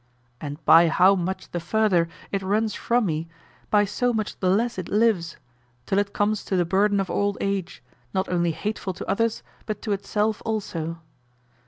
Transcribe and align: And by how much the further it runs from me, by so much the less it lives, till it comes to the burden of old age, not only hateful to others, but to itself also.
And 0.41 0.57
by 0.65 0.87
how 0.87 1.13
much 1.13 1.51
the 1.51 1.59
further 1.59 2.09
it 2.31 2.41
runs 2.41 2.73
from 2.73 3.05
me, 3.05 3.27
by 3.69 3.85
so 3.85 4.11
much 4.11 4.35
the 4.39 4.49
less 4.49 4.79
it 4.79 4.89
lives, 4.89 5.37
till 5.85 5.99
it 5.99 6.11
comes 6.11 6.43
to 6.45 6.55
the 6.55 6.65
burden 6.65 6.99
of 6.99 7.11
old 7.11 7.37
age, 7.39 7.83
not 8.11 8.27
only 8.27 8.49
hateful 8.51 8.93
to 8.95 9.05
others, 9.05 9.43
but 9.67 9.79
to 9.83 9.91
itself 9.91 10.41
also. 10.43 10.97